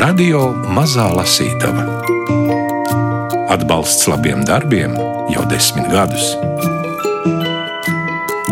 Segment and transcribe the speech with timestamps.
[0.00, 1.84] Radio Mazā Lasītava
[3.52, 4.96] Atbalsts labiem darbiem
[5.28, 6.32] jau desmit gadus.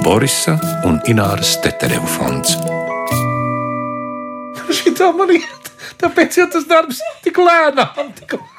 [0.04, 2.52] Borisa un Ināras Tetereva fonds.
[4.68, 5.72] Šī tā man iet,
[6.02, 8.12] tāpēc jau tas darbs tik lēnām.
[8.20, 8.51] Tik lēnām.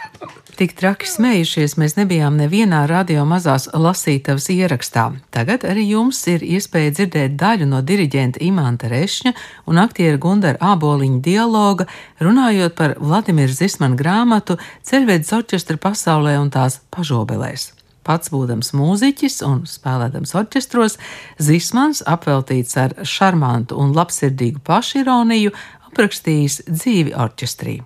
[0.53, 5.07] Tik traki smējušies, mēs nebijām nevienā radio mazās lasītavas ierakstā.
[5.33, 9.31] Tagad arī jums ir iespēja dzirdēt daļu no diriģenta Imanta Rešņa
[9.71, 11.87] un aktiera Gundara Āboliņa dialoga,
[12.21, 17.71] runājot par Vladimira Zismana grāmatu Ceļvedes orķestra pasaulē un tās pažobelēs.
[18.05, 20.99] Pats būdams mūziķis un spēlēdams orķestros,
[21.41, 25.55] Zismans, apveltīts ar šarmantu un labsirdīgu pašironiju,
[25.89, 27.79] aprakstījis dzīvi orķestrī.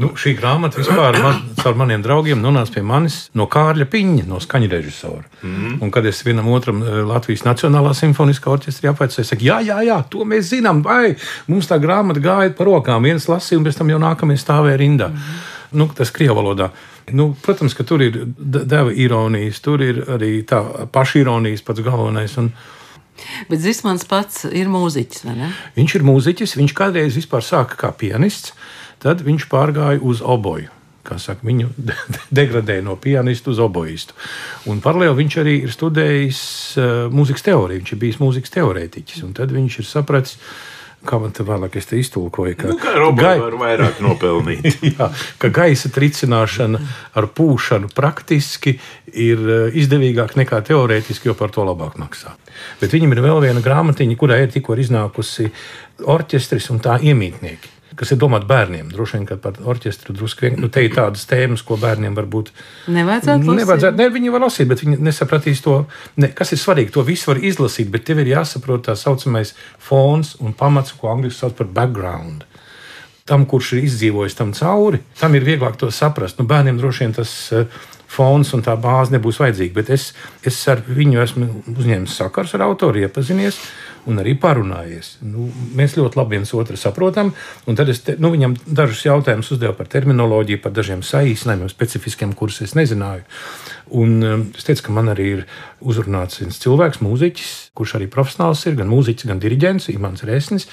[0.00, 4.38] Nu, šī grāmata vispār man, caur maniem draugiem nonāca pie manis no Kārļa Piņa, no
[4.40, 5.26] skaņu režisora.
[5.44, 5.74] Mm.
[5.84, 9.82] Un, kad es vienam otram eh, Latvijas Nacionālā simfoniskā orķestrī apvaicāju, es saku, jā, jā,
[9.84, 11.12] jā, to mēs zinām, vai
[11.52, 15.12] mums tā grāmata gāja pa rokām, viens lasīja, un pēc tam jau nākamie stāvēja rindā.
[15.12, 15.40] Mm.
[15.82, 16.70] Nu, tas krievu valodā.
[17.12, 22.38] Nu, protams, ka tur ir deva ironijas, tur ir arī tā pašironijas pats galvenais.
[22.40, 22.52] Un,
[23.48, 25.50] Bet Zismans pats ir mūziķis, vai ne?
[25.76, 28.54] Viņš ir mūziķis, viņš kādreiz vispār sāka kā pianists.
[29.02, 30.70] Tad viņš pārgāja uz oboju.
[31.02, 31.72] Saka, viņu
[32.38, 34.14] degradēja no pianista uz oboistu.
[34.70, 36.42] Un paralēli viņš arī ir studējis
[36.78, 37.82] uh, mūzikas teoriju.
[37.82, 39.24] Viņš ir bijis mūzikas teorētiķis.
[39.36, 40.38] Tad viņš ir sapratis,
[41.04, 42.70] kā man te vēlāk es te iztulkoju, ka,
[43.02, 43.34] nu, gai...
[43.42, 44.78] var vairāk nopelnīt.
[44.94, 45.10] jā,
[45.42, 46.80] ka gaisa tricināšana
[47.18, 48.78] ar pūšanu praktiski
[49.10, 49.42] ir
[49.82, 52.38] izdevīgāk nekā teorētiski, jo par to labāk maksā.
[52.80, 55.50] Bet viņam ir vēl viena grāmatiņa, kurai ir tikko iznākusi
[56.06, 58.90] orķestris un tā iemītnieki kas ir domāts bērniem.
[58.92, 62.52] Droši vien, ka par orķestru drusku vien, nu, te ir tādas tēmas, ko bērniem varbūt
[62.92, 63.60] nevajadzētu lasīt.
[63.62, 65.76] Nevajadzētu, ne, viņi var lasīt, bet viņi nesapratīs to,
[66.22, 66.94] ne, kas ir svarīgi.
[66.96, 71.40] To visu var izlasīt, bet tev ir jāsaprot tā saucamais fons un pamats, ko angļuiski
[71.40, 72.46] sauc par background.
[73.28, 76.40] Tam, kurš ir izdzīvojis tam cauri, tam ir vieglāk to saprast.
[76.40, 77.82] Nu, bērniem droši vien tas uh,
[78.12, 80.10] fons un tā bāze nebūs vajadzīga, bet es,
[80.44, 83.60] es ar viņu esmu uzņēmis sakars ar autoru, iepazinies
[84.10, 85.16] un arī parunājies.
[85.22, 85.46] Nu,
[85.78, 87.30] mēs ļoti labi viens otru saprotam.
[87.68, 92.60] Tad es te, nu, viņam dažus jautājumus uzdevu par terminoloģiju, par dažiem saīsinājumiem, specifiskiem, kurus
[92.66, 93.22] es nezināju.
[94.02, 95.44] Un um, es teicu, ka man arī ir
[95.84, 100.66] uzrunāts viens cilvēks, mūziķis, kurš arī profesionāls ir, gan mūziķis, gan diriģents, Imants Resnis,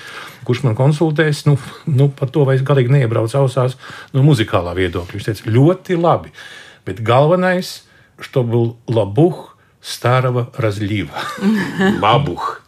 [0.48, 1.58] kurš man konsultēs nu,
[1.92, 3.78] nu, par to, vai es galīgi neiebraucu ausās
[4.16, 5.20] no muzikālā viedokļa.
[5.20, 6.34] Viņš teica, ļoti labi,
[6.89, 7.85] bet galvenais,
[8.21, 11.13] чтобы лабух старого разлива.
[12.01, 12.61] Лабух.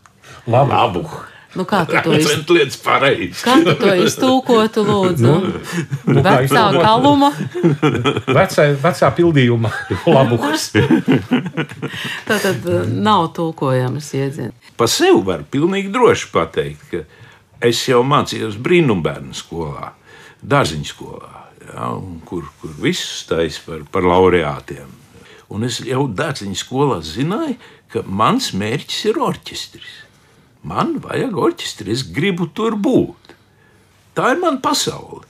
[0.47, 0.71] Labu.
[0.71, 1.11] Labu.
[1.57, 3.29] Nu, kā tu to iztūkotu?
[3.41, 5.31] Kā tu to iztūkotu, lūdzu?
[6.11, 7.31] Nu, vecā kaluma.
[8.39, 9.71] vecā, vecā pildījuma
[10.05, 10.69] labuks.
[12.29, 14.73] Tā tad uh, nav tulkojams iedziens.
[14.77, 17.03] Pa sevi var pilnīgi droši pateikt, ka
[17.65, 19.95] es jau mācījos brīnumbērnu skolā,
[20.45, 21.40] dārziņu skolā,
[21.72, 21.90] ja,
[22.28, 25.00] kur, kur visus taisa par, par laureātiem.
[25.52, 27.58] Un es jau dārziņu skolā zināju,
[27.92, 30.00] ka mans mērķis ir orķestris
[30.62, 33.34] Man vajag orķestri, es gribu tur būt.
[34.18, 35.26] Tā ir mana pasaule.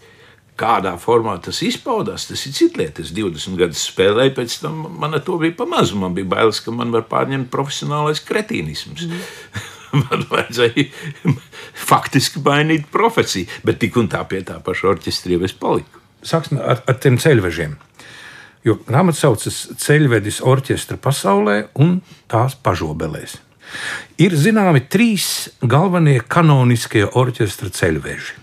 [0.60, 3.02] Kādā formā tas izpaudās, tas ir cits lieta.
[3.02, 5.96] Es 20 gadus spēlēju, pēc tam man to bija pamazs.
[5.98, 9.08] Man bija bailes, ka man var pārņemt profesionālais kretīnisms.
[9.08, 9.24] Mm.
[10.04, 10.86] man vajadzēja
[11.88, 16.01] faktiski mainīt profesiju, bet tik un tā pie tā paša orķestra jau es paliku.
[16.24, 17.78] Sāksim ar, ar tiem ceļvežiem.
[18.66, 21.98] Jo grāmata saucas Ceļvedis orķestra pasaulē un
[22.30, 23.40] tās pažobelēs.
[24.22, 28.38] Ir zināmi trīs galvenie kanoniskie orķestra ceļveži.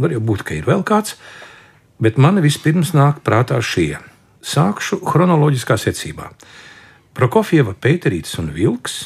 [0.00, 1.18] Var jau būt, ka ir vēl kāds,
[2.00, 3.98] bet man vispirms nāk prātā šie.
[4.42, 6.30] Sākšu chronoloģiskā secībā.
[7.12, 8.96] Prokofjeva, Pēterītis un Vilks.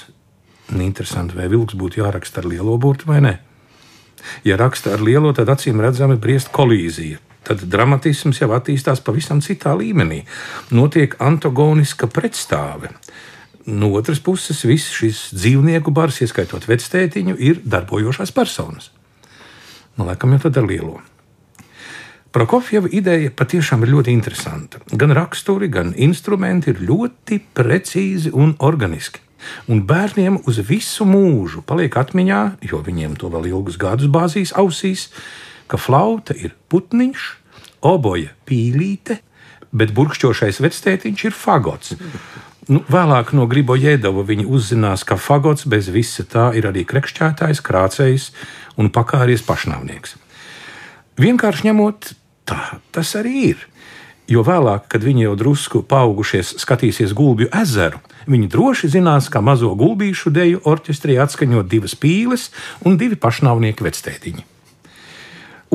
[0.70, 3.34] Interesanti, vai Vilks būtu jāraksta ar lielo burtu vai nē.
[4.46, 7.18] Ja raksta ar lielo, tad acīm redzami briest kolīzija.
[7.46, 10.24] Tad dramatisms jau attīstās pavisam citā līmenī.
[10.74, 12.90] Notiek antagoniska pretstāve.
[13.66, 18.90] No otras puses, viss šis dzīvnieku bars, ieskaitot vectētiņu, ir darbojošās personas.
[19.96, 20.98] Nu, laikam jau tad ar lielo.
[22.36, 24.82] Prokofjeva ideja patiešām ir ļoti interesanta.
[24.92, 29.22] Gan raksturi, gan instrumenti ir ļoti precīzi un organiski.
[29.72, 35.08] Un bērniem uz visu mūžu paliek atmiņā, jo viņiem to vēl ilgus gadus bāzīs ausīs,
[35.70, 37.26] ka flauta ir putniņš,
[37.86, 39.20] oboja pīlīte,
[39.76, 41.94] bet burkšķošais vectētiņš ir fagots.
[42.66, 47.62] Nu, vēlāk no Gribo Jēdova viņi uzzinās, ka fagots bez visa tā ir arī krekšķētājs,
[47.62, 48.32] krācējs
[48.80, 50.16] un pakāries pašnāvnieks.
[51.22, 52.10] Vienkārši ņemot,
[52.48, 53.62] tā tas arī ir.
[54.26, 59.70] Jo vēlāk, kad viņi jau drusku paaugušies, skatīsies gulbju ezeru, Viņi droši zinās, ka mazo
[59.78, 62.50] gulbīšu deju orķestrī atskaņo divas pīles
[62.82, 64.46] un divi pašnāvnieki vectētiņi.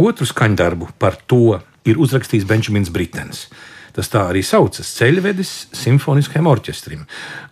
[0.02, 3.46] Otru skaņdarbu par to ir uzrakstījis Benjamins Britens.
[3.92, 7.02] Tas tā arī saucas ceļvedis simfoniskajam orķestrim,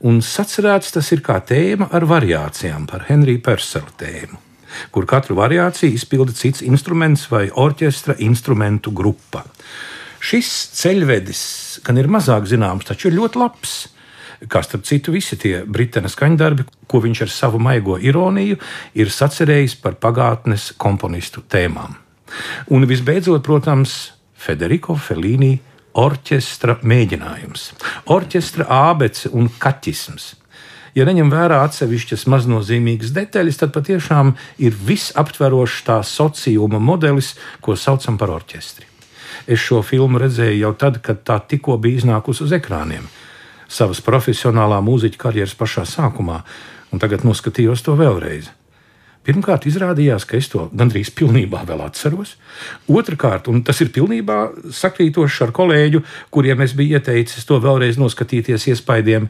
[0.08, 4.40] un sacerēts tas ir kā tēma ar variācijām par Henrija Persela tēmu,
[4.96, 9.44] kur katru variāciju izpilda cits instruments vai orķestra instrumentu grupa.
[10.24, 10.50] Šis
[10.80, 11.44] ceļvedis
[11.84, 13.78] gan ir mazāk zināms, taču ir ļoti labs.
[14.48, 18.56] Kā starp citu, visi tie brīvdienas skaņdarbi, ko viņš ar savu maigo ironiju
[18.96, 22.09] ir sacerējis par pagātnes komponistu tēmām.
[22.74, 25.58] Un visbeidzot, protams, Federico Fellini
[26.00, 27.72] orķestra mēģinājums,
[28.14, 30.36] orķestra ābece un kaķisms.
[30.98, 38.18] Ja neņem vērā atsevišķas maznozīmīgas detaļas, tad patiešām ir visaptverošs tā sociuma modelis, ko saucam
[38.18, 38.88] par orķestri.
[39.50, 43.06] Es šo filmu redzēju jau tad, kad tā tikko bija iznākusi uz ekrāniem,
[43.70, 46.42] savas profesionālā mūziķa karjeras pašā sākumā,
[46.92, 48.50] un tagad noskatījos to vēlreiz.
[49.30, 52.32] Pirmkārt, izrādījās, ka es to gandrīz pilnībā vēl atceros.
[52.90, 54.38] Otrakārt, un tas ir pilnībā
[54.74, 56.02] sakrītošs ar kolēģu,
[56.34, 59.28] kuriem es biju ieteicis to vēlreiz noskatīties iespaidiem.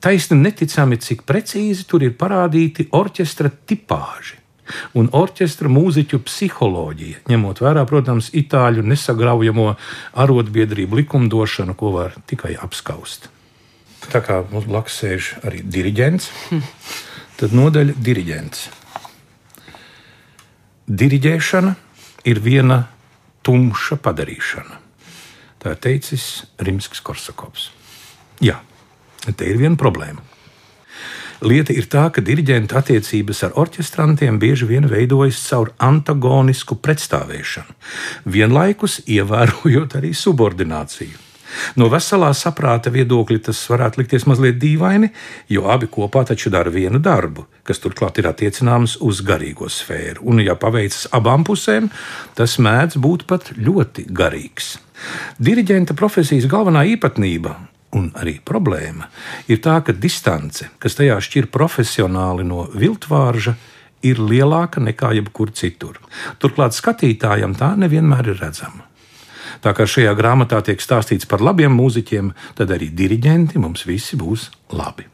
[0.00, 4.40] Taisni neticami, cik precīzi tur ir parādīti orķestra tipāži.
[4.96, 9.68] Un orķestra mūziķu psiholoģija, ņemot vērā, protams, itāļu nesagraujamo
[10.24, 13.28] arotbiedrību likumdošanu, ko var tikai apskaust.
[14.08, 16.32] Tā kā mums blakus sēž arī diriģents,
[17.36, 18.66] tad nodaļa diriģents.
[20.86, 21.72] Diriģēšana
[22.30, 22.84] ir viena
[23.42, 24.78] tumša padarīšana.
[25.58, 26.26] Tā ir teicis
[26.62, 27.72] Rimskis Korsakovs.
[28.38, 28.60] Jā,
[29.26, 30.22] te ir viena problēma.
[31.42, 37.76] Lieta ir tā, ka diriģenta attiecības ar orķestrantiem bieži vien veidojas caur antagonisku pretstāvēšanu,
[38.30, 41.25] vienlaikus ievērojot arī subordināciju.
[41.76, 45.12] No veselā saprāta viedokļa tas varētu likties mazliet dīvaini,
[45.52, 50.24] jo abi kopā taču dara vienu darbu, kas turklāt ir attiecināms uz garīgo sfēru.
[50.26, 51.90] Un, ja paveicas abām pusēm,
[52.38, 54.76] tas mēdz būt pat ļoti garīgs.
[55.42, 57.56] Diriģenta profesijas galvenā īpatnība
[57.96, 59.08] un arī problēma
[59.52, 63.56] ir tā, ka distance, kas tajā šķir profesionāli no viltvārža,
[64.06, 66.00] ir lielāka nekā jebkur citur.
[66.42, 68.84] Turklāt skatītājam tā nevienmēr ir redzama.
[69.64, 74.50] Tā kā šajā grāmatā tiek stāstīts par labiem mūziķiem, tad arī diriģenti mums visi būs
[74.76, 75.06] labi.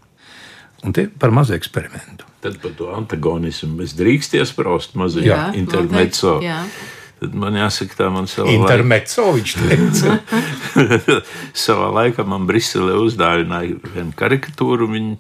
[0.83, 2.27] Un te par mazu eksperimentu.
[2.43, 6.41] Tad par to antagonismu mēs drīkst iesprāst mazajā intermezzo.
[7.23, 10.17] Tad man jāsaka, tā man savā Intermezzo viņš teica.
[11.65, 14.91] savā laikā man Briselē uzdāvināja vienu karikatūru.
[14.91, 15.19] Viņa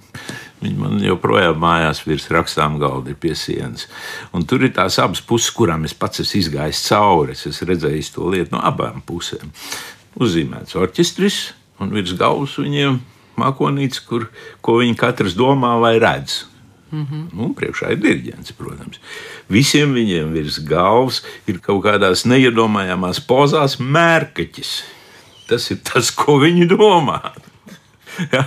[0.63, 3.89] Viņi man joprojām mājās virs rakstām galda ir pie sienas.
[4.35, 7.35] Un tur ir tās abas puses, kurām es pats esmu izgājis cauri.
[7.35, 9.51] Es esmu redzējis to lietu no abām pusēm.
[10.23, 11.41] Uzzīmēts orķestris
[11.83, 13.01] un virs galvas viņiem
[13.43, 14.29] mākonīts, kur,
[14.63, 16.45] ko viņi katrs domā vai redz.
[16.93, 17.29] Mm -hmm.
[17.33, 19.01] nu, priekšā ir diriģents, protams.
[19.49, 24.83] Visiem viņiem virs galvas ir kaut kādās neiedomājamās pozās mērkaķis.
[25.49, 27.33] Tas ir tas, ko viņi domā.
[28.33, 28.45] ja?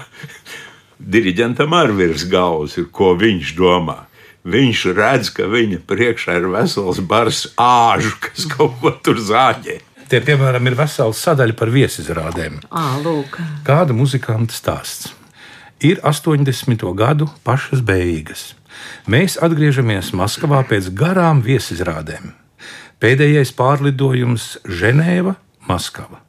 [0.99, 4.05] diriģentam ar virs galvas ir, ko viņš domā.
[4.45, 9.79] Viņš redz, ka viņa priekšā ir vesels bars āžu, kas kaut ko tur zāģē.
[10.05, 12.59] Tie, piemēram, ir vesela sadaļa par viesizrādēm.
[12.69, 13.39] À, lūk.
[13.65, 15.15] Kāda muzikanta stāsts?
[15.83, 16.85] Ir 80.
[16.95, 18.53] gadu pašas beigas.
[19.11, 22.31] Mēs atgriežamies Maskavā pēc garām viesizrādēm.
[23.03, 25.35] Pēdējais pārlidojums Ženēva,
[25.67, 26.21] Maskava,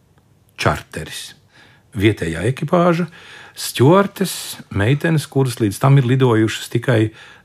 [0.58, 1.36] čarteris.
[1.94, 3.06] Vietējā ekipāža
[3.54, 7.00] stjortes, meitenes, kuras līdz tam ir lidojušas tikai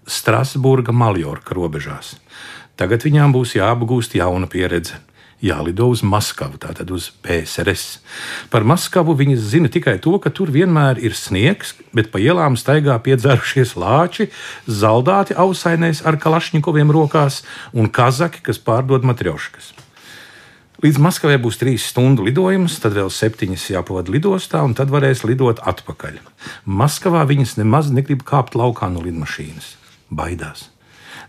[0.09, 2.15] Strasburga, Maljorka robežās.
[2.81, 4.97] Tagad viņām būs jāapgūst jauna pieredze.
[5.41, 7.97] Jālido uz Maskavu, tātad uz PSRS.
[8.53, 12.99] Par Maskavu viņas zina tikai to, ka tur vienmēr ir sniegs, bet pa ielām staigā
[13.01, 14.29] piedzērušies lāči,
[14.69, 17.41] zaldāti ausainēs ar kalašņikoviem rokās
[17.73, 19.73] un kazaki, kas pārdod matrioškas.
[20.81, 25.61] Līdz Maskavai būs trīs stundu lidojums, tad vēl septiņas jāpavada lidostā, un tad varēs lidot
[25.69, 26.17] atpakaļ.
[26.65, 29.75] Maskavā viņas nemaz negrib kāpt laukā no lidmašīnas.
[30.09, 30.71] Baidās.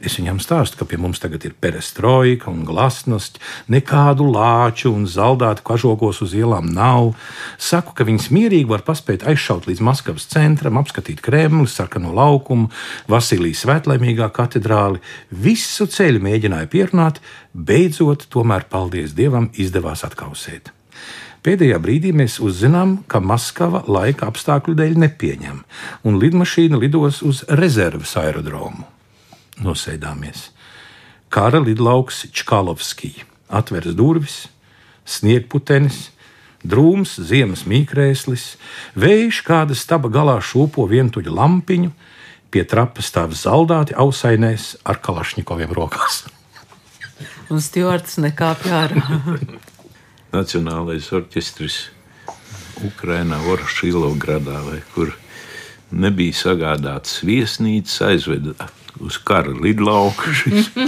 [0.01, 3.39] Es viņam stāstu, ka pie mums tagad ir perestroika un glasnost,
[3.73, 7.13] nekādu lāču un zaldātu kažokos uz ielām nav.
[7.61, 12.71] Saku, ka viņas mierīgi var paspēt aizšaut līdz Maskavas centram, apskatīt Kremli, sarkano laukumu,
[13.13, 15.03] Vasilijas svētlaimīgā katedrāli.
[15.31, 17.21] Visu ceļu mēģināja pierunāt,
[17.53, 20.73] beidzot, tomēr, paldies Dievam, izdevās atkausēt.
[21.43, 25.61] Pēdējā brīdī mēs uzzinām, ka Maskava laika apstākļu dēļ nepieņem,
[26.07, 28.87] un lidmašīna lidos uz rezerves aerodromu
[29.61, 30.49] nosēdāmies.
[31.33, 34.41] Kara lidlauks Čkalovskij atveras durvis,
[35.05, 36.09] sniegputenis,
[36.63, 38.53] Drūms, ziemas mīkrēslis,
[38.95, 41.91] vējš kāda staba galā šūpo vientuļu lampiņu,
[42.55, 46.21] pie trapas stāv zaldāti ausainēs ar kalašņikoviem rokās.
[47.51, 49.03] Un stjorts nekāpj ārā.
[50.37, 51.81] Nacionālais orķestris
[52.87, 55.11] Ukrainā, Oršīlogradā, vai kur
[55.91, 58.71] nebija sagādāts viesnīcas, aizveda
[59.03, 60.33] uz kara lidlauku.
[60.43, 60.71] šis.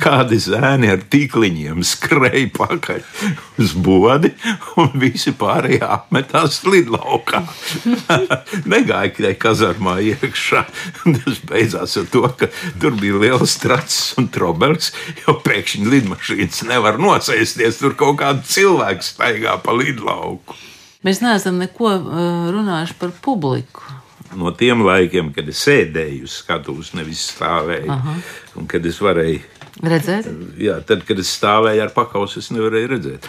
[0.00, 3.02] Kādi zēni ar tīkliņiem skrēja pakaļ
[3.60, 4.30] uz bodi,
[4.80, 7.42] un visi pārējie apmetās lidlaukā.
[8.72, 10.64] Negāja tikai kazarmā iekšā.
[11.04, 12.48] Tas beidzās ar to, ka
[12.80, 17.82] tur bija liels tracis un trobels, jo pēkšņi lidmašīnas nevar nosēsties.
[17.82, 20.56] Tur kaut kāda cilvēka staigā pa lidlauku.
[21.04, 23.99] Mēs neesam neko uh, runājuši par publiku.
[24.38, 28.14] No tiem laikiem, kad es sēdēju uz skatuves, nevis stāvēju, Aha.
[28.60, 29.40] un kad es varēju
[29.80, 30.26] Redzēt,
[30.60, 33.28] Jā, tad, kad es stāvēju ar pakausu, es nevarēju redzēt.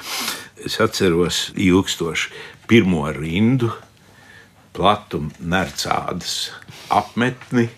[0.65, 2.31] Es atceros ilgstoši
[2.67, 3.69] pirmo rindu,
[4.75, 6.51] platu nercādas
[6.91, 7.69] apmetni,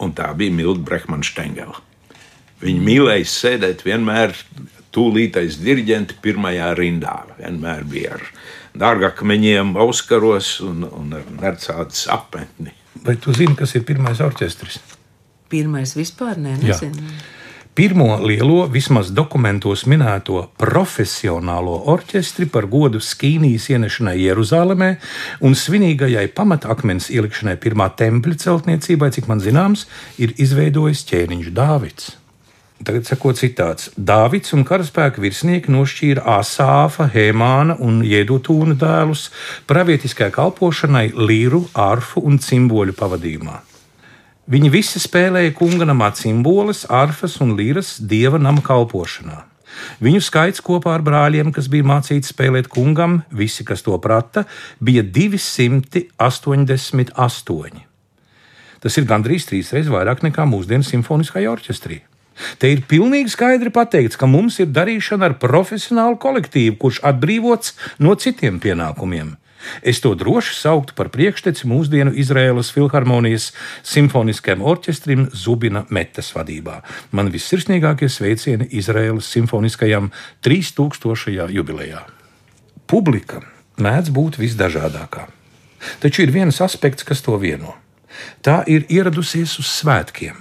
[0.00, 1.82] un tā bija Milda Brehmana Stengela.
[2.62, 4.34] Viņa mīlēja sēdēt vienmēr
[4.94, 7.18] tūlītais diriģenti pirmajā rindā.
[7.38, 8.24] Vienmēr bija ar
[8.78, 12.74] dārgakmeņiem, auskaros un, un ar nercādas apmetni.
[13.04, 14.80] Vai tu zini, kas ir pirmais orķestris?
[15.48, 16.76] pirmais vispār nē, Jā.
[16.76, 17.10] nezinu.
[17.78, 24.88] Pirmo lielo, vismaz dokumentos minēto profesionālo orķestri par godu skīnijas ienešanai Jeruzalemē
[25.46, 29.86] un svinīgajai pamatakmens ielikšanai pirmā tempļa celtniecībai, cik man zināms,
[30.18, 32.16] ir izveidojis ķēniņš Dāvids.
[32.78, 33.88] Tagad seko citāts.
[33.98, 39.30] Dāvids un karaspēka virsnieki nošķīra Asāfa, Hēmāna un Jedutūna dēlus
[39.66, 43.68] pravietiskai kalpošanai līru, arfu un cimboļu pavadījumā.
[44.48, 49.42] Viņi visi spēlēja kunga namā cimbolus, arfas un līras dieva nama kalpošanā.
[50.00, 54.44] Viņu skaits kopā ar brāļiem, kas bija mācīti spēlēt kungam, visi, kas to prata,
[54.80, 57.84] bija 288.
[58.78, 62.07] Tas ir gandrīz trīsreiz vairāk nekā mūsdienu simfoniskajā orķestrī.
[62.58, 68.14] Te ir pilnīgi skaidri pateikts, ka mums ir darīšana ar profesionālu kolektīvu, kurš atbrīvots no
[68.14, 69.36] citiem pienākumiem.
[69.82, 73.50] Es to droši sauktu par priekšteci mūsdienu Izraēlas filharmonijas
[73.86, 76.78] simfoniskajam orķestrim Zubina Metas vadībā.
[77.10, 80.12] Man vissirsnīgākie sveicieni Izraēlas simfoniskajam
[80.46, 81.48] 3000.
[81.54, 82.04] jubilejā.
[82.88, 83.42] Publika
[83.82, 85.26] mēdz būt visdažādākā.
[86.02, 87.76] Taču ir viens aspekts, kas to vieno.
[88.42, 90.38] Tā ir ieradusies uz svētkiem,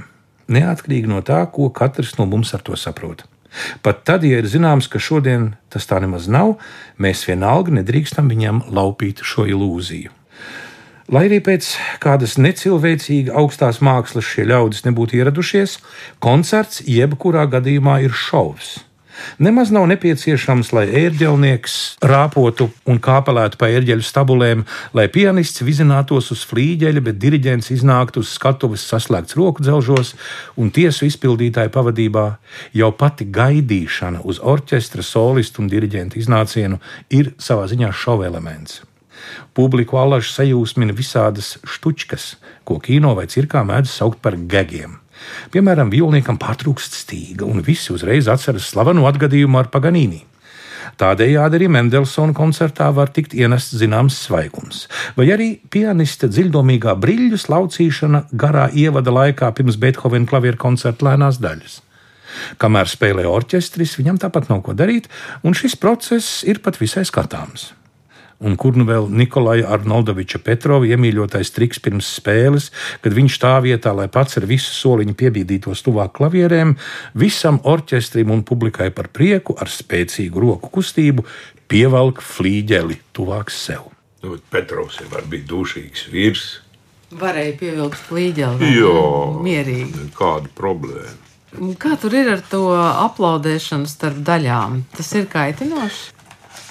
[0.51, 3.25] neatkarīgi no tā, ko katrs no mums ar to saprot.
[3.81, 6.57] Pat tad, ja ir zināms, ka šodien tas tā nemaz nav,
[7.01, 10.13] mēs vienalga nedrīkstam viņam laupīt šo ilūziju.
[11.07, 11.69] Lai arī pēc
[12.03, 15.77] kādas necilvēcīgi augstās mākslas šie ļaudis nebūtu ieradušies,
[16.19, 18.81] koncerts jebkurā gadījumā ir šovs.
[19.39, 24.63] Nemaz nav nepieciešams, lai ērģelnieks rāpotu un kāpelētu pa ērģeļu stabulēm,
[24.97, 30.13] lai pianists vizinātos uz flīģeļa, bet diriģents iznāktu uz skatuves saslēgts roku dzelžos
[30.57, 32.27] un tiesu izpildītāju pavadībā.
[32.77, 38.81] Jau pati gaidīšana uz orķestra, solistu un diriģenta iznācienu ir savā ziņā šova elements.
[39.57, 42.35] Publiku allaži sajūsmina visādas štučkas,
[42.67, 44.99] ko kino vai cirkā mēdz saukt par gegiem.
[45.53, 50.23] Piemēram, vilniekam pārtrūkst stīga, un visi uzreiz atceras slavenu atgadījumu ar Paganīni.
[50.97, 54.85] Tādējādi arī Mendelsona koncertā var tikt ienests zināms svaigums,
[55.17, 61.81] vai arī pianista dziļdomīgā brīļu slaucīšana garā ievada laikā pirms Beethovena klavieru koncerta lēnās daļas.
[62.61, 65.09] Kamēr spēlē orķestris, viņam tāpat nav ko darīt,
[65.43, 67.71] un šis process ir pat visai skatāms.
[68.37, 72.69] Un kur nu vēl Nikolai Arnoldoviča Petrova iemīļotais triks pirms spēles,
[73.01, 76.75] kad viņš tā vietā, lai pats ar visu soliņu piebīdītos tuvāk klavierēm,
[77.17, 81.25] visam orķestrim un publikai par prieku ar spēcīgu roku kustību
[81.67, 83.89] pievelk flīģeli tuvāk sev.
[84.21, 86.45] Nu, Petrovs jau būt dušīgs vīrs.
[87.17, 88.69] Varēja pievilkt flīģeli.
[88.75, 89.05] Jā,
[89.45, 90.11] mierīgi.
[90.17, 91.23] Kāda problēma?
[91.79, 94.81] Kā tur ir ar to aplaudēšanu starp daļām?
[94.97, 96.16] Tas ir kaitinoši.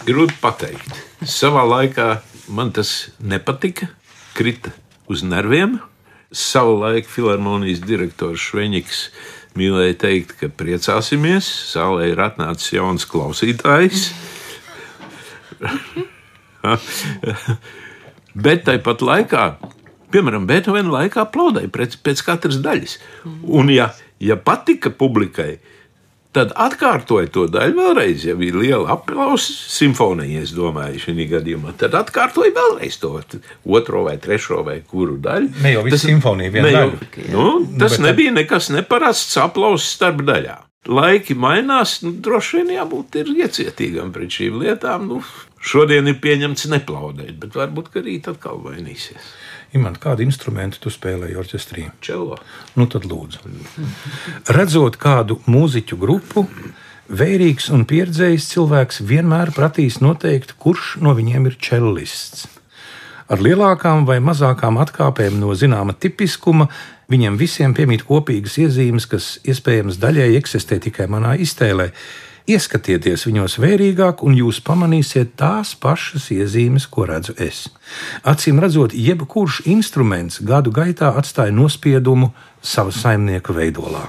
[0.06, 0.86] Grūti pateikt.
[1.26, 2.20] Savā laikā
[2.54, 3.88] man tas nepatika,
[4.38, 4.70] krita
[5.10, 5.80] uz nerviem.
[6.30, 9.00] Savulaik filharmonijas direktors Šveņiks
[9.58, 14.12] mīlēja teikt, ka priecāsimies, zālē ir atnācis jauns klausītājs.
[18.46, 19.44] Bet tāpat laikā,
[20.14, 22.94] piemēram, Beethovena laikā aplaudēja pēc, pēc katras daļas.
[23.42, 23.90] Un, ja,
[24.22, 25.75] ja patika publikai, tad
[26.44, 28.26] atkārtoja to daļu vēlreiz.
[28.28, 33.14] Ja bija liela aplausa simfonija, es domāju, šī gadījumā, tad atkārtoja vēlreiz to
[33.78, 35.50] otro vai trešo vai kuru daļu.
[35.64, 37.26] Ne jau visa simfonija jau, daļa.
[37.32, 37.48] nu,
[37.80, 40.62] tas bet nebija nekas neparasts aplauss starp daļām.
[40.86, 45.08] laiki mainās, nu, droši vien jābūt iecietīgam pret šīm lietām.
[45.10, 45.22] Nu,
[45.66, 49.34] šodien ir pieņemts neplaudēt, bet varbūt rīt atkal mainīsies.
[49.76, 51.86] Imants, kādu instrumentu tu spēlēji orķestrī?
[52.04, 52.38] Čelo.
[52.78, 53.42] Nu, tad lūdzu.
[54.54, 56.46] Redzot kādu mūziķu grupu,
[57.10, 62.46] vērīgs un pieredzējis cilvēks vienmēr prasīs noteikt, kurš no viņiem ir čelists.
[63.26, 66.68] Ar lielākām vai mazākām atkāpēm no zināma tipiskuma
[67.10, 71.90] viņiem visiem piemīt kopīgas iezīmes, kas iespējams daļēji eksistē tikai manā iztēlē.
[72.46, 77.64] Ieskatieties viņos vērīgāk, un jūs pamanīsiet tās pašas iezīmes, ko redzu es.
[78.22, 82.30] Acīm redzot, jebkurš instruments gadu gaitā atstāja nospiedumu
[82.62, 84.04] sava saimnieka veidolā.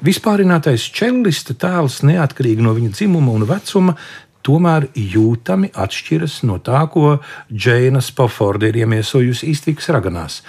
[0.00, 3.98] Vispārinātais čellista tēls, neatkarīgi no viņa dzimuma un vecuma,
[4.44, 7.18] tomēr jūtami atšķiras no tā, ko
[7.52, 10.40] Džeina Spoforda ir iemiesojusi iztiks raganās.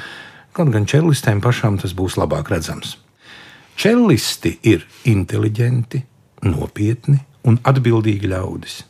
[0.55, 2.95] Kaut gan čellistēm pašām tas būs labāk redzams.
[3.75, 6.05] Čellisti ir inteliģenti,
[6.47, 8.83] nopietni un atbildīgi ļaudis.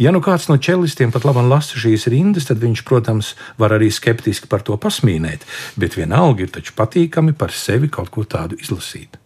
[0.00, 3.88] Ja nu kāds no čelistiem pat labi lasa šīs rindas, tad viņš, protams, var arī
[3.92, 5.46] skeptiski par to pasmīnēt,
[5.80, 9.16] bet vienalga ir taču patīkami par sevi kaut ko tādu izlasīt.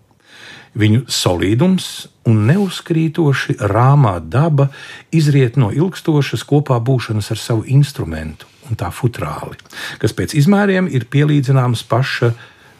[0.77, 4.69] Viņu solidums un neuzkrītoši rāmā daba
[5.15, 9.57] izriet no ilgstošas kopā būšanas ar savu instrumentu un tā futrāli,
[10.03, 12.35] kas pēc izmēriem ir pielīdzināms paša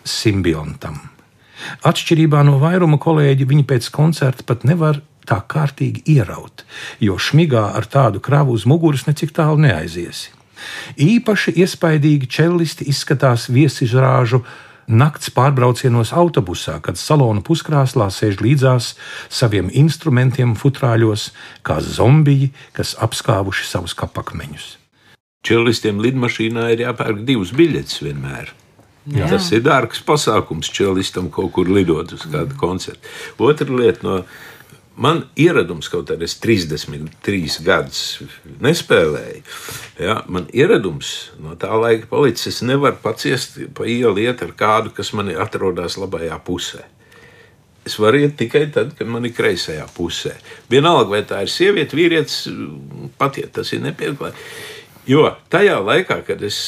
[0.05, 1.16] simbiontam.
[1.87, 6.65] Atšķirībā no vairuma kolēģi, viņi pēc koncerta pat nevar tā kārtīgi ieraut,
[7.03, 10.33] jo šmigā ar tādu kravu uz muguras necik tālu neaiziesi.
[10.97, 14.41] Īpaši iespaidīgi čelisti izskatās viesizrāžu
[14.87, 18.95] nakts pārbraucienos autobusā, kad salona puskrāslā sēž līdzās
[19.29, 21.33] saviem instrumentiem futrāļos,
[21.67, 24.77] kā zombiji, kas apskāvuši savus kapakmeņus.
[25.47, 28.55] Čelistiem lidmašīnā ir jāpērk divas biļetes vienmēr.
[29.07, 29.29] Jā.
[29.31, 33.07] Tas ir dārgs pasākums čelistam kaut kur lidot uz kādu koncertu.
[33.39, 34.17] Otra lieta no
[34.97, 38.03] man ieradums, kaut arī es 33 gadus
[38.65, 39.43] nespēlēju,
[40.01, 42.57] ja, man ieradums no tā laika palicis.
[42.57, 46.83] Es nevaru paciest pa ielu iet ar kādu, kas man atrodas labajā pusē.
[47.87, 50.33] Es varu iet tikai tad, kad man ir kreisajā pusē.
[50.73, 52.49] Vienalga, vai tā ir sieviete, vīrietis,
[53.21, 54.49] patiet, tas ir nepieklājīgi.
[55.07, 56.59] Jo tajā laikā, kad es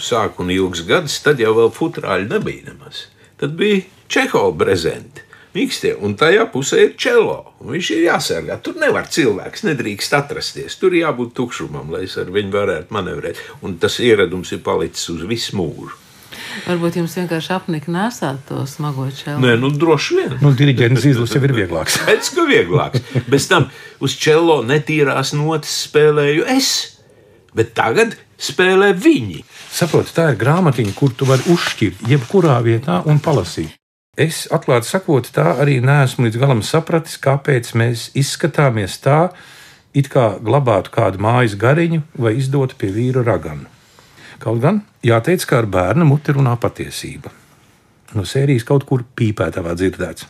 [0.00, 3.06] sāku un ilgus gadus, tad jau vēl futrāļi nebija nemaz.
[3.40, 7.54] Tad bija Čehova prezenti mīkstie, un tajā pusē ir čelo.
[7.64, 8.58] Viņš ir jāsargā.
[8.64, 10.78] Tur nevar cilvēks, nedrīkst atrasties.
[10.80, 13.40] Tur jābūt tukšumam, lai es ar viņu varētu manevrēt.
[13.64, 15.98] Un tas ieradums ir palicis uz visu mūžu.
[16.66, 19.40] Varbūt jums vienkārši apnika nesāt to smago čelu.
[19.42, 20.34] Nē, nu droši vien.
[20.40, 21.98] Nu, diriģents izlase jau ir vieglāks.
[22.06, 23.04] Pēc ka vieglāks.
[23.30, 23.68] Bez tam
[24.04, 26.72] uz čelo netīrās notis spēlēju es,
[27.56, 29.42] bet tagad spēlē viņi.
[29.72, 33.76] Saprotu, tā ir grāmatiņa, kur tu vari uzšķirt jebkurā vietā un palasīt.
[34.20, 39.30] Es, atklāti sakot, tā arī neesmu līdz galam sapratis, kāpēc mēs izskatāmies tā,
[39.96, 43.70] it kā glabātu kādu mājas gariņu vai izdotu pie vīra raganu.
[44.42, 47.32] Kaut gan jāteic, ka ar bērnu muti runā patiesība.
[48.12, 50.26] No sērijas kaut kur pīpētavā dzirdēts.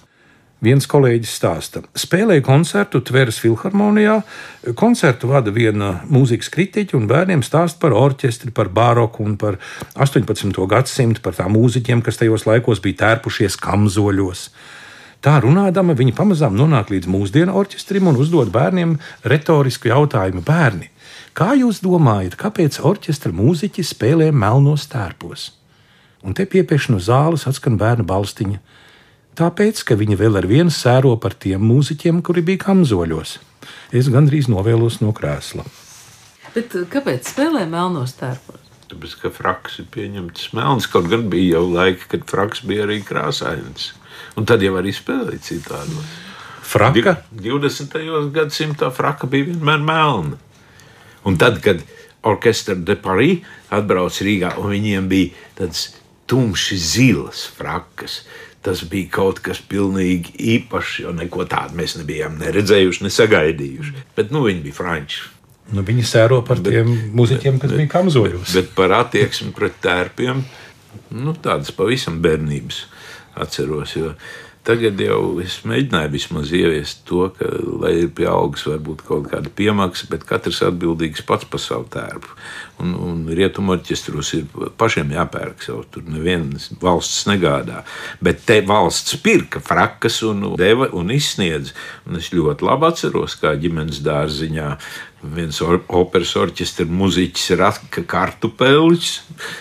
[0.62, 4.20] Viens kolēģis stāsta, spēlēja koncertu Tveres filharmonijā.
[4.78, 9.56] Koncertu vada viena mūzikas kritiķa, un bērniem stāsta par orķestri, par baroku un par
[9.98, 10.54] 18.
[10.70, 14.44] gadsimtu, par tām mūziķiem, kas tajos laikos bija tērpušies kamzoļos.
[15.22, 18.94] Tā runādama, viņa pamazām nonāk līdz mūsdienu orķestrim un uzdod bērniem
[19.26, 20.92] retorisku jautājumu: Bērni,
[21.34, 25.48] kā jūs domājat, kāpēc orķestra mūziķi spēlē melnos tērpos?
[26.22, 28.62] Un te piepieši no zāles atskan bērnu balstiņa.
[29.38, 33.38] Tāpēc, ka viņa vēl ar vienu sēro par tiem mūziķiem, kuri bija kamzoļos.
[33.96, 35.64] Es gandrīz novēlos no krēsla.
[36.52, 38.60] Bet uh, kāpēc spēlē melnos tērpos?
[38.90, 43.00] Tāpēc, ka fraks ir pieņemts melns, kaut gan bija jau laiki, kad fraks bija arī
[43.08, 43.94] krāsains.
[44.36, 46.04] Un tad jau arī spēlēja citādi.
[46.72, 47.16] Fraka?
[47.32, 47.96] 20.
[48.36, 50.36] gadsimtā fraka bija vienmēr melna.
[51.24, 51.80] Un tad, kad
[52.26, 55.88] orķestra de Paris atbrauca Rīgā, un viņiem bija tāds
[56.28, 58.22] tumši zilas frakas,
[58.62, 63.94] tas bija kaut kas pilnīgi īpašs, jo neko tādu mēs nebijām neredzējuši, ne sagaidījuši.
[64.16, 65.24] Bet nu, viņi bija franči.
[65.72, 68.54] Nu, viņi sēro par bet, tiem mūziķiem, kas bet, bija kamzoļos.
[68.54, 70.44] Bet, par attieksmi pret tērpiem,
[71.16, 72.84] nu, tādas pavisam bērnības
[73.42, 73.96] atceros.
[74.62, 77.48] Tagad jau es mēģināju vismaz ieviest to, ka,
[77.82, 82.36] lai ir pie algas, varbūt kaut kāda piemaksa, bet katrs atbildīgs pats par savu tērpu.
[82.82, 87.84] Un, un rietumorķestros ir pašiem jāpērk sev, tur nevienas valsts negādā.
[88.24, 91.72] Bet te valsts pirka frakas un deva un izsniedz.
[92.08, 94.74] Un es ļoti labi atceros, kā ģimenes dārziņā
[95.22, 99.12] viens or, operas orķestra mūziķis raka kartupeļus,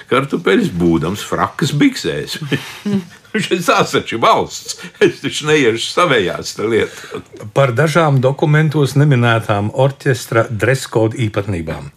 [0.10, 2.40] kartupeļus būdams frakas biksēs.
[3.32, 4.76] Viņš taču ir valsts.
[5.00, 7.22] Es taču neiešu savējās lietās.
[7.56, 11.92] Par dažām dokumentos neminētām orķestra dreskodu īpatnībām.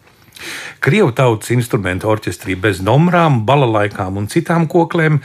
[0.85, 5.21] Krievu tautas instrumentu orķestrī bez nomrām, balalaikām un citām koklēm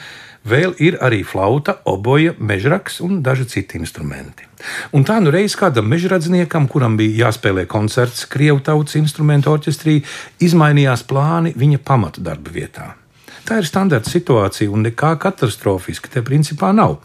[0.50, 4.48] vēl ir arī flauta, oboja, mežraks un daži citi instrumenti.
[4.96, 10.00] Un tā nu reiz kādam mežradzniekam, kuram bija jāspēlē koncerts Krievu tautas instrumentu orķestrī,
[10.44, 12.94] izmainījās plāni viņa pamatu darba vietā.
[13.50, 17.00] Tā ir standarta situācija un nekā katastrofiska te principā nav.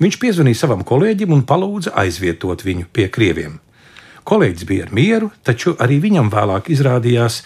[0.00, 3.58] Viņš piezvanīja savam kolēģim un palūdza aizvietot viņu pie krieviem.
[4.28, 7.40] Kolēģis bija ar mieru, taču arī viņam vēlāk izrādījās,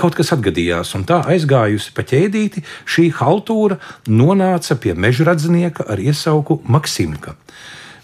[0.00, 6.62] kaut kas atgadījās, un tā aizgājusi pa ķēdīti, šī haltūra nonāca pie mežradznieka ar iesauku
[6.64, 7.36] Maksimka.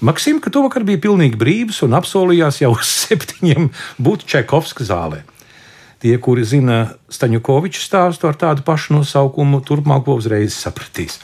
[0.04, 5.24] Maksimka tovakar bija pilnīgi brīvs un apsolījās jau uz septiņiem būt Čekovska zālē.
[6.00, 11.18] Tie, kuri zina Staņukoviča stāstu ar tādu pašu nosaukumu, turpmāk uzreiz sapratīs.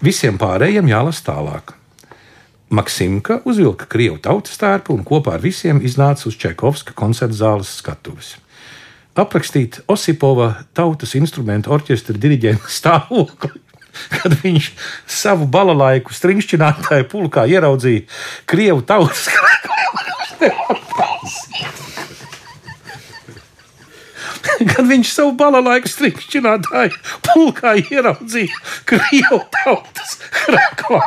[0.00, 1.76] Visiem pārējiem jālasa tālāk.
[2.72, 8.30] Maksimka uzvilka krievu tautas tērpu un kopā ar visiem iznāca uz Čekovska koncerta zāles skatuves.
[9.12, 13.60] Aprakstīt Osipova tautas instrumentu orķestra diriģenta stāvokli
[14.08, 14.70] kad viņš
[15.04, 18.08] savu balalaiku stringšķinātāju pulkā ieraudzīja
[18.48, 19.28] krievu tautas
[24.72, 31.02] kad viņš savu balalaiku strikšķinātāju pulkā ieraudzīja krievu tautas krakla,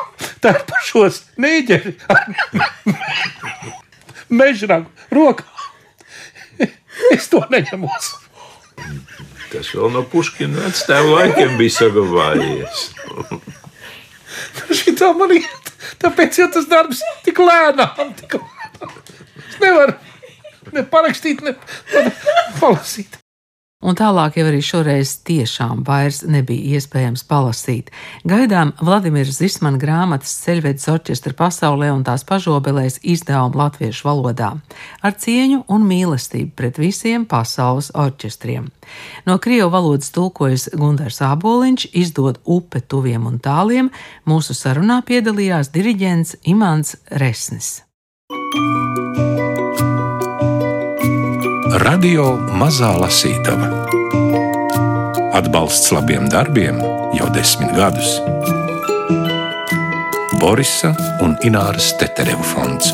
[0.46, 2.28] tā pašos mēģeri ar
[4.30, 5.48] mežragu rokā.
[7.14, 8.12] Es to neņemos.
[9.52, 12.86] Tas vēl no Puškina vectēva laikiem bija saglabājies.
[14.76, 18.96] Šī tā man iet, tāpēc jau tas darbs tik lēnām, tik lēnām.
[19.50, 19.98] Es nevaru
[20.76, 21.56] ne parakstīt, ne
[22.60, 23.20] palasīt
[23.86, 27.92] un tālāk jau arī šoreiz tiešām vairs nebija iespējams palasīt.
[28.28, 34.52] Gaidām Vladimirs Zismana grāmatas ceļvedes orķestra pasaulē un tās pažobelēs izdevumu latviešu valodā,
[35.06, 38.72] ar cieņu un mīlestību pret visiem pasaules orķestriem.
[39.30, 43.92] No krievu valodas tulkojas Gundars Āboliņš, izdod upe tuviem un tāliem,
[44.26, 47.82] mūsu sarunā piedalījās diriģents Imants Resnis.
[48.28, 49.35] thank you
[51.82, 53.68] Radio Mazā Lasītava.
[55.36, 56.78] Atbalsts labiem darbiem
[57.18, 58.14] jau desmit gadus.
[60.40, 60.94] Borisa
[61.26, 62.94] un Ināras Teterevu fonds.